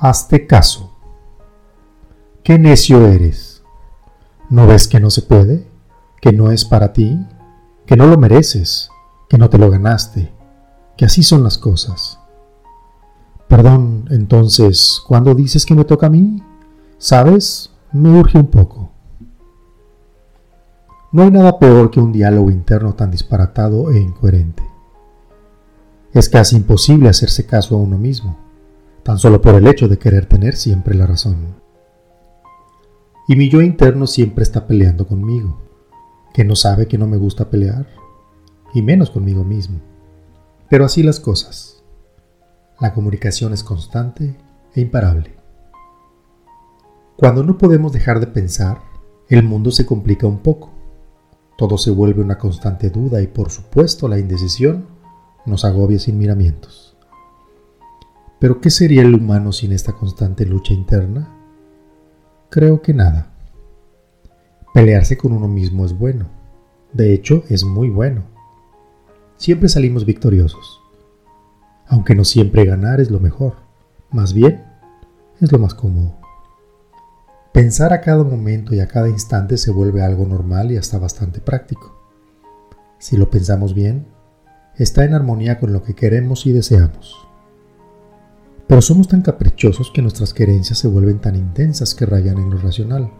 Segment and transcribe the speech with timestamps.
[0.00, 0.92] Hazte caso.
[2.44, 3.64] ¿Qué necio eres?
[4.48, 5.66] ¿No ves que no se puede?
[6.20, 7.18] ¿Que no es para ti?
[7.84, 8.90] ¿Que no lo mereces?
[9.28, 10.32] ¿Que no te lo ganaste?
[10.96, 12.20] ¿Que así son las cosas?
[13.48, 16.44] Perdón, entonces, ¿cuándo dices que me toca a mí?
[16.98, 17.72] ¿Sabes?
[17.90, 18.92] Me urge un poco.
[21.10, 24.62] No hay nada peor que un diálogo interno tan disparatado e incoherente.
[26.12, 28.47] Es casi imposible hacerse caso a uno mismo,
[29.08, 31.56] tan solo por el hecho de querer tener siempre la razón.
[33.26, 35.62] Y mi yo interno siempre está peleando conmigo,
[36.34, 37.86] que no sabe que no me gusta pelear,
[38.74, 39.80] y menos conmigo mismo.
[40.68, 41.82] Pero así las cosas.
[42.78, 44.36] La comunicación es constante
[44.74, 45.36] e imparable.
[47.16, 48.82] Cuando no podemos dejar de pensar,
[49.30, 50.74] el mundo se complica un poco
[51.56, 54.86] todo se vuelve una constante duda y por supuesto la indecisión
[55.44, 56.87] nos agobia sin miramientos.
[58.38, 61.34] Pero ¿qué sería el humano sin esta constante lucha interna?
[62.50, 63.32] Creo que nada.
[64.72, 66.26] Pelearse con uno mismo es bueno.
[66.92, 68.22] De hecho, es muy bueno.
[69.36, 70.80] Siempre salimos victoriosos.
[71.86, 73.54] Aunque no siempre ganar es lo mejor.
[74.10, 74.64] Más bien,
[75.40, 76.16] es lo más cómodo.
[77.52, 81.40] Pensar a cada momento y a cada instante se vuelve algo normal y hasta bastante
[81.40, 81.96] práctico.
[82.98, 84.06] Si lo pensamos bien,
[84.76, 87.27] está en armonía con lo que queremos y deseamos.
[88.68, 92.58] Pero somos tan caprichosos que nuestras querencias se vuelven tan intensas que rayan en lo
[92.58, 93.10] racional.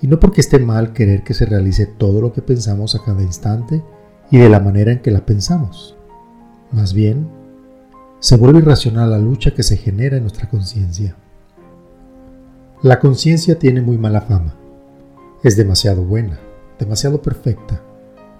[0.00, 3.20] Y no porque esté mal querer que se realice todo lo que pensamos a cada
[3.20, 3.82] instante
[4.30, 5.96] y de la manera en que la pensamos.
[6.70, 7.28] Más bien,
[8.20, 11.16] se vuelve irracional la lucha que se genera en nuestra conciencia.
[12.82, 14.54] La conciencia tiene muy mala fama.
[15.42, 16.38] Es demasiado buena,
[16.78, 17.82] demasiado perfecta,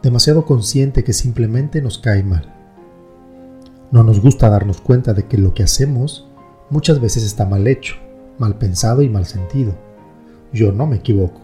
[0.00, 2.61] demasiado consciente que simplemente nos cae mal.
[3.92, 6.26] No nos gusta darnos cuenta de que lo que hacemos
[6.70, 7.96] muchas veces está mal hecho,
[8.38, 9.74] mal pensado y mal sentido.
[10.50, 11.42] Yo no me equivoco.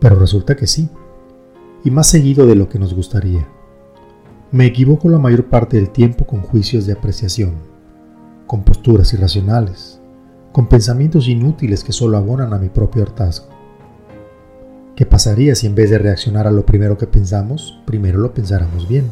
[0.00, 0.90] Pero resulta que sí,
[1.84, 3.46] y más seguido de lo que nos gustaría.
[4.50, 7.54] Me equivoco la mayor parte del tiempo con juicios de apreciación,
[8.48, 10.00] con posturas irracionales,
[10.50, 13.46] con pensamientos inútiles que solo abonan a mi propio hartazgo.
[14.96, 18.88] ¿Qué pasaría si en vez de reaccionar a lo primero que pensamos, primero lo pensáramos
[18.88, 19.04] bien?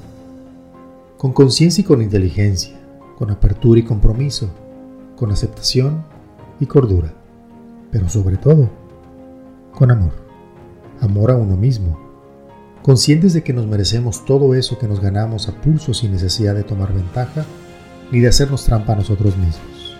[1.19, 2.79] Con conciencia y con inteligencia,
[3.17, 4.49] con apertura y compromiso,
[5.17, 6.05] con aceptación
[6.61, 7.13] y cordura,
[7.91, 8.71] pero sobre todo,
[9.75, 10.13] con amor,
[11.01, 11.99] amor a uno mismo,
[12.85, 16.63] conscientes de que nos merecemos todo eso que nos ganamos a pulso sin necesidad de
[16.63, 17.45] tomar ventaja
[18.13, 19.97] ni de hacernos trampa a nosotros mismos.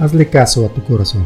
[0.00, 1.24] Hazle caso a tu corazón.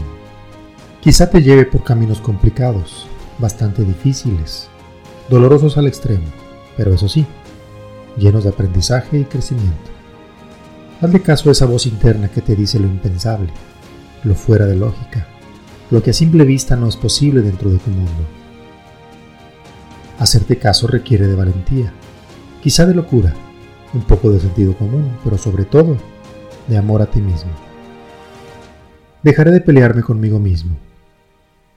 [1.00, 3.06] Quizá te lleve por caminos complicados,
[3.38, 4.66] bastante difíciles,
[5.30, 6.26] dolorosos al extremo,
[6.76, 7.24] pero eso sí,
[8.16, 9.90] llenos de aprendizaje y crecimiento.
[11.00, 13.48] Hazle caso a esa voz interna que te dice lo impensable,
[14.24, 15.26] lo fuera de lógica,
[15.90, 18.26] lo que a simple vista no es posible dentro de tu mundo.
[20.18, 21.92] Hacerte caso requiere de valentía,
[22.62, 23.34] quizá de locura,
[23.92, 25.96] un poco de sentido común, pero sobre todo
[26.68, 27.50] de amor a ti mismo.
[29.22, 30.76] Dejaré de pelearme conmigo mismo.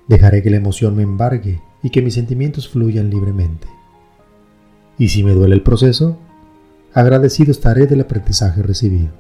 [0.07, 3.68] Dejaré que la emoción me embargue y que mis sentimientos fluyan libremente.
[4.97, 6.18] Y si me duele el proceso,
[6.95, 9.11] agradecido estaré del aprendizaje recibido.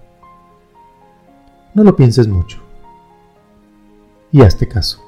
[1.73, 2.63] No lo pienses mucho.
[4.31, 5.04] Y hazte caso.